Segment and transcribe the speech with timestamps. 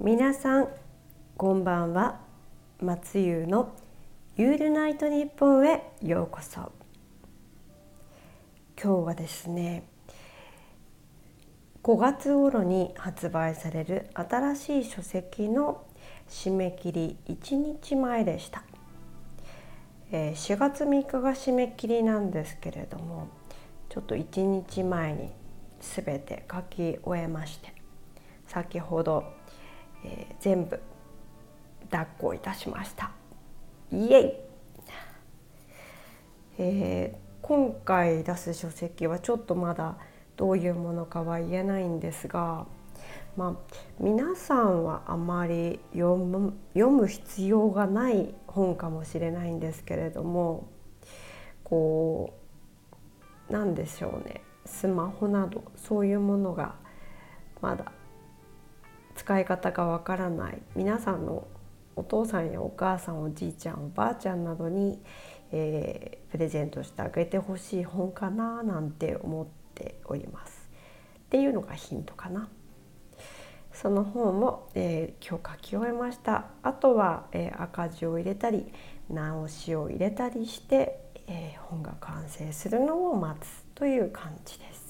[0.00, 0.68] 皆さん
[1.36, 2.20] こんばんは。
[2.80, 3.76] 松優の
[4.36, 6.72] ユールナイトニッポンへようこそ。
[8.76, 9.84] 今日はですね
[11.84, 15.86] 5月頃に発売される新しい書籍の
[16.28, 18.64] 締め切り1日前でした。
[20.10, 23.28] 4月3日が締め切りなんですけれども
[23.88, 25.30] ちょっと1日前に
[25.80, 27.72] 全て書き終えまして
[28.48, 29.24] 先ほど
[30.04, 30.80] えー、全部
[31.90, 33.10] 抱っこいたしました。
[33.92, 34.32] イエイ、
[36.58, 39.96] えー、今回出す書籍はちょっとまだ
[40.36, 42.66] どういうものかは言えないんですが、
[43.36, 50.68] まあ、皆さんはあまり読む読む必要がない本かもしれないんですけれども
[51.62, 52.34] こ
[53.48, 54.40] うなんでしょうね。
[54.66, 56.74] スマホなどそういうものが
[57.60, 57.92] まだ
[59.14, 61.46] 使い方がわからない皆さんの
[61.96, 65.00] お父さんやお母さんおじいちゃんおばあちゃんなどに、
[65.52, 70.68] えー、プレゼントしてあげてほしい本かななんて思っております。
[71.26, 72.48] っていうのがヒントかな。
[73.72, 76.46] その本も、えー、今日書き終えました。
[76.62, 78.72] あとは、えー、赤字を入れたり
[79.10, 84.83] 直しを入れたりして、え、本が完成するのを待つという感じです。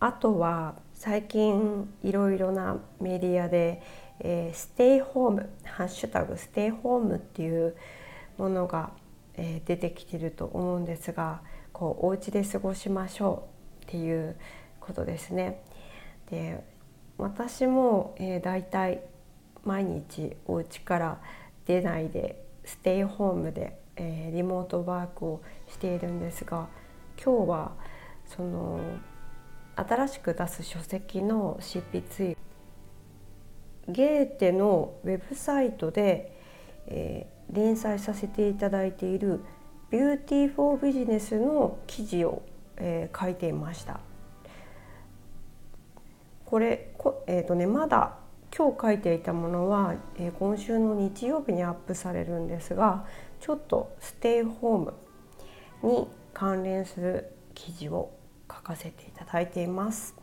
[0.00, 3.82] あとは最近いろいろなメディアで、
[4.18, 7.76] えー、ステイホーム「ハッシュタグステイホーム」っていう
[8.38, 8.92] ものが、
[9.34, 11.42] えー、出てきてると思うんですが
[11.74, 13.48] こうお家で過ごしましょ
[13.82, 14.36] うっていう
[14.80, 15.62] ことですね。
[16.30, 16.64] で
[17.18, 19.02] 私も、えー、だいたい
[19.64, 21.20] 毎日お家から
[21.66, 26.68] 出ないでステイホームで、えー、リモートワークをしているんですが
[27.22, 27.72] 今日は
[28.26, 28.80] その
[29.88, 32.36] 新しく出す書籍の執筆
[33.88, 36.36] ゲーテのウェブサイトで、
[36.86, 39.40] えー、連載させていただいている
[39.90, 42.42] 「Beauty for Business」の記事を、
[42.76, 44.00] えー、書いていました。
[46.44, 48.16] これこ、えーとね、まだ
[48.56, 53.06] 今日書いていたものは、えー、今週の日曜日にアップされるんですが
[53.38, 54.94] ちょっとステイホーム
[55.82, 58.10] に関連する記事を
[58.50, 60.14] 書かせていただいています。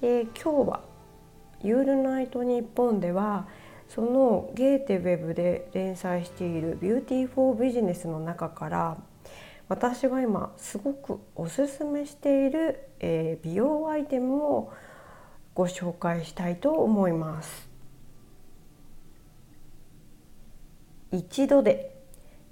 [0.00, 0.80] で今日は
[1.62, 3.46] 「ユールナイトニッポン」では
[3.88, 8.96] そのゲーテウェブで連載している「ビューティー・フォー・ビジネス」の中から
[9.68, 14.72] 私が今すごくおすすめしている、えー、美容アイテムを
[15.54, 17.68] ご紹介したいと思います。
[21.12, 21.94] 一度で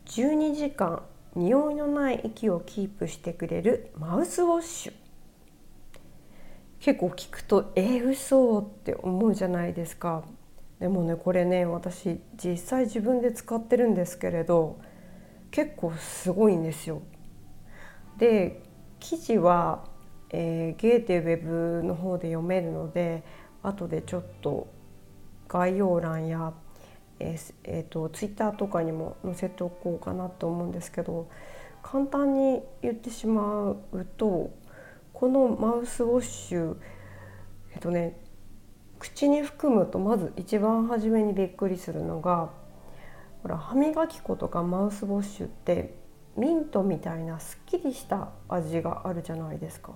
[0.06, 1.02] 12時間
[1.34, 4.92] 匂いのない息をキープしてくれるマウスウォッシュ。
[6.80, 10.24] 結構聞くとえー、嘘って思うじゃないですか。
[10.80, 14.80] でもねこれね私実際自分で使ってるんですけれど
[15.52, 17.02] 結構すごいんですよ。
[18.18, 18.62] で
[18.98, 19.84] 記事は、
[20.30, 23.22] えー、ゲーテウェブの方で読めるので
[23.62, 24.66] 後でちょっと
[25.48, 26.52] 概要欄や
[27.22, 31.28] えーえーと、ツイッターとかにも載せておこうかなと思うんですけど
[31.82, 34.50] 簡単に言ってしまうと
[35.12, 36.76] このマウスウォッシュ
[37.72, 38.18] えっ、ー、とね
[38.98, 42.50] 口に含むとまず一番初めにびっくりするのが
[43.42, 45.94] ほら歯磨き粉とかマウスウォッシュって
[46.36, 49.92] ミントみたいなすっきりした味があるじゃないですか。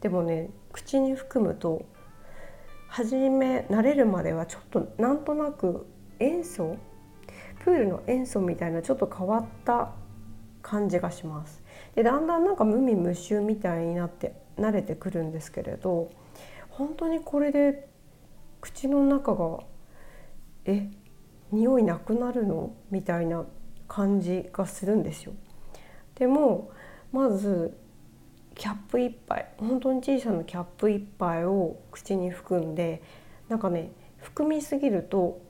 [0.00, 1.86] でもね口に含むと
[2.88, 5.86] 初め慣れるまではちょっとなんとなく
[6.22, 6.76] 塩素
[7.64, 9.90] プールの塩素みたいなちょっと変わった
[10.62, 11.62] 感じがします。
[11.94, 16.10] でだんだんなんか無味無臭みたいになって慣れてくるんですけれど
[16.70, 17.88] 本当にこれで
[18.60, 19.58] 口の中が
[20.64, 20.88] え
[21.50, 23.44] 匂いなくなるのみたいな
[23.88, 25.32] 感じがするんですよ。
[26.14, 26.70] でも
[27.10, 27.76] まず
[28.54, 33.02] キャップ1杯本当に小さなキャップ1杯を口に含んで
[33.48, 35.40] なんかね含みすぎると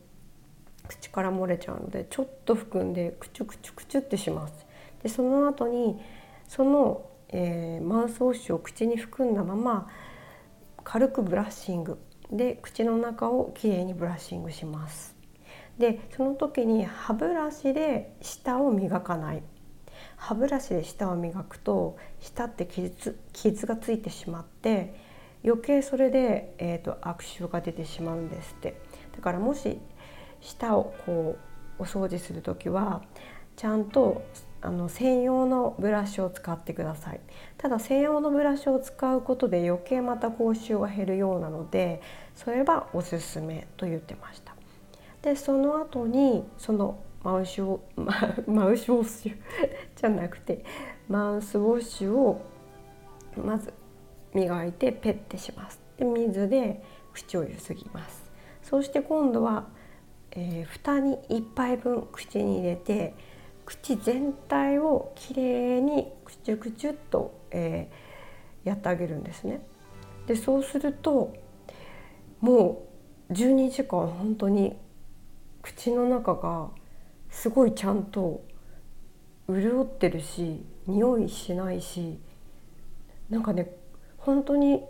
[0.88, 4.66] 口から漏れちゃうのでちょっと含んでクチュクチュクチュってします。
[5.02, 6.00] でその後に
[6.48, 9.88] その、えー、マウスウォッシュを口に含んだまま
[10.84, 11.98] 軽くブラッシング
[12.30, 15.16] で口の中をきれいにブラッシングします。
[15.78, 19.42] でその時に歯ブラシで舌を磨かない
[20.16, 24.94] 歯ブラシで舌を磨くと舌って傷傷がついてしまって
[25.44, 28.80] 余計それで、えーと悪臭が出てしまうんですって
[29.16, 29.80] だからもし
[30.42, 31.38] 舌をこ
[31.78, 33.02] うお掃除する時は
[33.56, 34.22] ちゃんと
[34.60, 37.20] あの専用のブラシを使ってください。
[37.58, 42.00] ただ専用のブラシを使うことで余計また口臭が減るようなので
[42.36, 44.54] それはおすすめと言ってました。
[45.22, 47.80] でその後にそのマウスウォ
[48.50, 49.36] マウスウォッシュ
[49.96, 50.64] じゃなくて
[51.08, 52.40] マウスウォッシュを
[53.36, 53.72] まず
[54.34, 55.80] 磨いてペッてします。
[55.96, 58.22] で水で口をゆすぎます。
[58.62, 59.66] そして今度は、
[60.32, 63.14] えー、蓋に1杯分口に入れて
[63.64, 69.60] 口全体をきれいにくちゅくちゅっと、えー、やってあげるんですね。
[70.26, 71.34] でそうすると
[72.40, 72.86] も
[73.28, 74.76] う12時間本当に
[75.62, 76.70] 口の中が
[77.30, 78.42] すごいちゃんと
[79.48, 82.18] 潤ってるし匂いしないし
[83.30, 83.74] なんかね
[84.18, 84.82] 本当に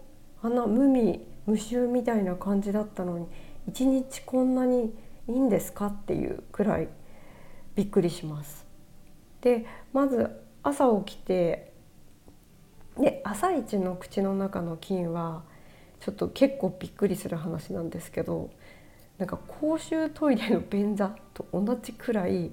[0.43, 3.27] あんな無味無臭みたいな感じだったのに
[3.69, 4.95] 一日こんなに
[5.29, 5.87] いいんですか？
[5.87, 6.89] っていうくらい
[7.75, 8.67] びっくりします。
[9.41, 10.31] でまず
[10.63, 11.73] 朝起きて
[12.99, 15.43] で朝一の口の中の菌は
[16.01, 18.51] ちょっと結構びっくりする話なんですけど
[19.19, 22.51] なんか公衆トイレの便座と同じくらい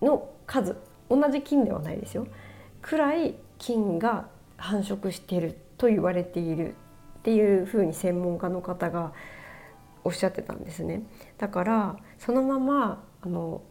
[0.00, 0.76] の数
[1.08, 2.26] 同じ菌ではないですよ
[2.82, 6.74] くらい菌が繁殖してると言われている
[7.18, 9.12] っていうふうに専門家の方が
[10.06, 11.02] おっしゃってたんですね
[11.36, 13.62] だからそのままあの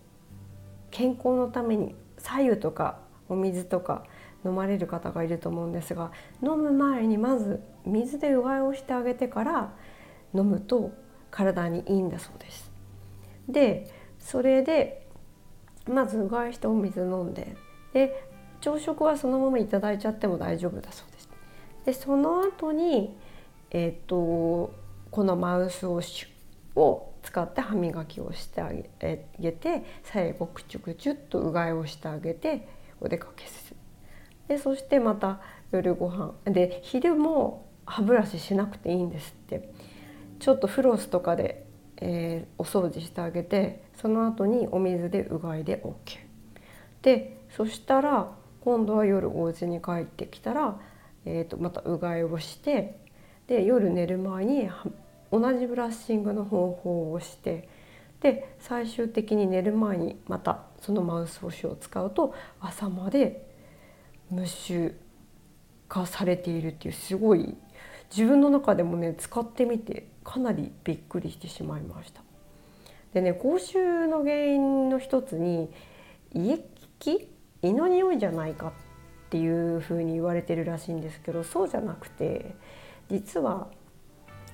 [0.92, 3.00] 健康のために白湯とか
[3.30, 4.04] お水とか
[4.44, 6.12] 飲まれる方がいると思うんですが
[6.44, 9.74] 飲む前にまず水でうがいをしてあげてから
[10.34, 10.92] 飲むと
[11.32, 12.72] 体にいいんだそうです。
[13.48, 13.90] で
[14.20, 15.08] それで
[15.88, 17.56] まずうがいしてお水飲んで
[17.94, 18.28] で
[18.62, 21.30] 朝食はそのままいただいちゃっても大丈夫だそうです。
[21.86, 23.16] でその後に
[23.72, 24.74] えっ、ー、と
[25.16, 28.84] このマウスウォッシュを使って歯磨きをしてあげ
[29.54, 32.68] て最後くちゅくちゅっとうがいをしてあげて
[33.00, 33.78] お出かけする。
[34.50, 35.40] でそしてまた
[35.72, 36.34] 夜ご飯。
[36.44, 39.74] で昼も歯ブラシしなくていいんですって。
[40.40, 41.66] ちょっとフロスとかで、
[42.02, 46.20] えー、お掃除してあげてその後にお水でうがいで OK
[47.04, 50.78] でそしたら今度は夜お家に帰ってきたら、
[51.24, 53.00] えー、とまたうがいをして
[53.48, 54.70] で夜寝る前に
[55.32, 57.68] 同じブラッシングの方法をして
[58.22, 63.46] で最終的に寝る前にまたそのマウスウォッシュを使うと朝まで
[64.30, 64.96] 無臭
[65.88, 67.56] 化されているっていうすごい
[68.10, 72.22] 自分の中でもね使ってみてかなりびっくりしてしまいました。
[73.14, 75.70] でね口臭の原因の一つに
[76.34, 77.30] 胃液
[77.62, 78.72] 胃の匂いじゃないかっ
[79.30, 82.56] ていうふうに言われてるらしいんですけどそうじゃなくて
[83.10, 83.70] 実は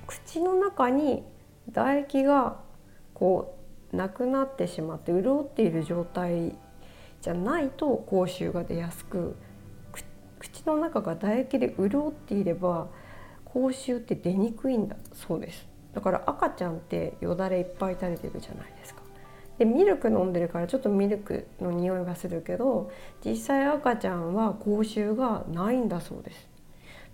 [0.08, 1.24] 口の中に
[1.68, 2.60] 唾液が
[3.14, 3.58] こ
[3.92, 6.56] うなくなってしまって潤っている状態
[7.22, 9.36] じゃないと口臭が出やすく
[10.40, 12.88] 口の中が唾液で潤っていれば
[13.46, 15.68] 口臭って出にくいんだそうです。
[15.94, 19.02] だから赤ちゃんってよだれいっぱい垂れてるじゃないですか。
[19.60, 22.90] でミルク飲んでるからちょっとミルクの匂いがするけど
[23.24, 26.48] 実際赤ちゃんは口臭がないんだそうです。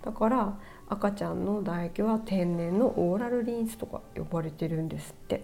[0.03, 0.57] だから
[0.89, 5.39] 赤ちゃんの唾液は天然のオーラルリンスとか呼ばれてるんですってっ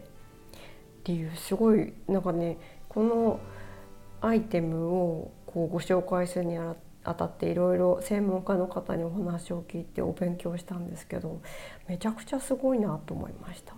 [1.03, 2.57] ていうすごいなんかね
[2.87, 3.39] この
[4.21, 11.41] アイテムをこうご紹介するにあたっていろいろ専門家の方にお話を聞いてお勉強したんですけど
[11.87, 13.75] めちゃくちゃすごいなと思いました。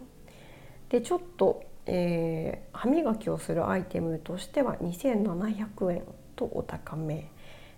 [0.89, 6.04] でちょっと、えー、歯磨きをするアイテムとしては2700円
[6.36, 7.32] とお高め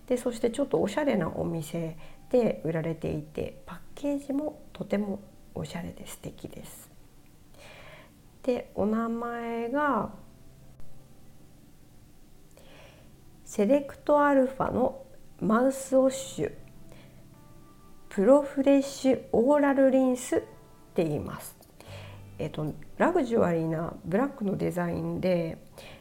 [0.06, 1.96] でそしてちょっとおしゃれなお店
[2.30, 5.20] で売られていてパッケージもとても
[5.54, 6.90] おしゃれで素敵です。
[8.42, 10.10] でお名前が
[13.44, 15.02] セレクトアルファの
[15.40, 16.52] マウスウォッシュ
[18.08, 20.40] プロフレッシュオーラルリンスっ
[20.94, 21.56] て言います。
[22.38, 25.58] えっと、ラグジュアリーなブラックのデザインで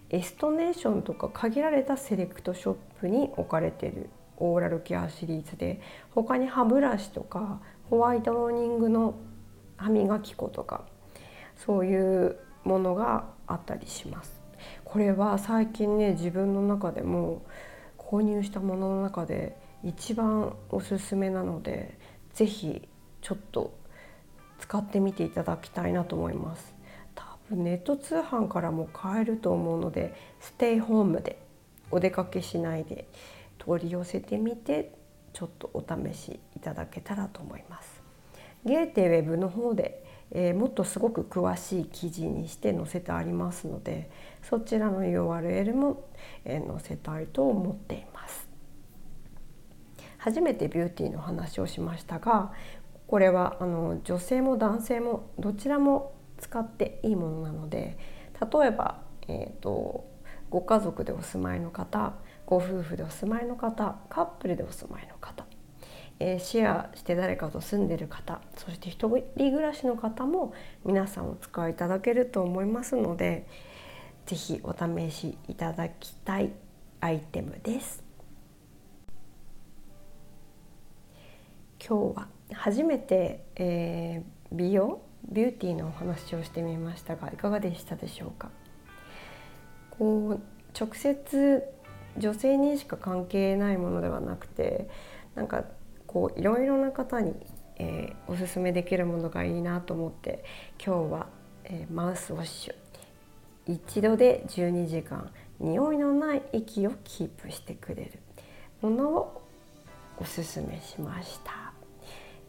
[0.10, 9.16] エストネーションとか限られたセレクトショップに置かれてるオーラルケアシリーズで他に歯ブラシとかホワイトーニングの
[9.78, 10.86] 歯磨き粉とか
[11.56, 14.40] そういうものがあったりします。
[14.84, 17.44] これは最近ね自分の中でも
[17.98, 21.98] 購入したものの中で一番おすすめなので
[22.34, 22.88] 是非
[23.22, 23.78] ちょっと
[24.60, 26.76] 使ってみていただきたいなと思います。
[27.16, 31.40] 多分ネット通販からも買えると思うのでステイホームで
[31.92, 33.08] お出かけしないで
[33.58, 34.94] 取り寄せてみて
[35.34, 38.02] ちょっとお試しいただけたらと思います。
[38.66, 44.12] ゲーテウェブの方で、えー、もっとすごく詳しい記事にして載せてありますので
[44.44, 46.10] そちらの URL も、
[46.44, 48.48] えー、載せたいと思っています
[50.18, 52.52] 初めてビューティーの話をしましたが
[53.08, 57.98] これはあの女性も男性もどちらも使っていいものなので
[58.40, 60.06] 例えば、えーと、
[60.50, 62.14] ご家族でお住まいの方
[62.48, 65.46] ご夫婦でお住まいの方カップルでお住まいの方、
[66.20, 70.54] えー、シェアして誰かと住んでる方そして一人暮らしの方も
[70.86, 73.46] 皆さんお使いいただけると思いますので
[74.26, 76.54] 是非お試しいただきたい
[77.02, 78.04] アイテムです。
[81.86, 88.50] 今日は初めて、えー、美容ビューティーのお話をしてみましたがいかがでしたでしょうか？
[89.92, 90.42] こう
[90.78, 91.64] 直接
[92.18, 94.90] 女性にしか関係ないものではなくて
[95.36, 95.64] なんか
[96.06, 97.34] こういろいろな方に、
[97.78, 100.44] えー、おすすめできるものがいいなと思って
[100.84, 101.28] 今日は、
[101.66, 102.76] えー、マウスウォッシュ
[103.68, 108.12] 一度で12時間匂いのない息をキープしてくれる
[108.82, 109.42] ものを
[110.20, 111.74] おすすめしました、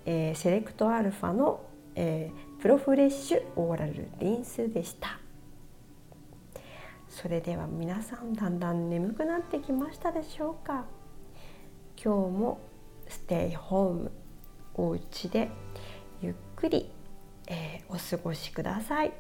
[0.07, 1.61] えー、セレクトアルファの、
[1.95, 5.28] えー、プロフレッシュオーラルリンスでした。
[7.21, 10.85] それでは皆さんだんだん眠くなってきましたでしょうか？
[12.01, 12.61] 今日も
[13.09, 14.13] ステイホーム
[14.75, 15.51] お家で
[16.23, 16.89] ゆっくり、
[17.49, 19.13] えー、お過ごしください。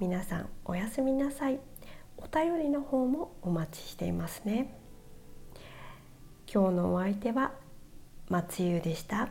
[0.00, 1.60] 皆さんおやすみなさい。
[2.16, 4.76] お便りの方もお待ちしていますね。
[6.52, 7.52] 今日のお相手は
[8.28, 9.28] 松優でした。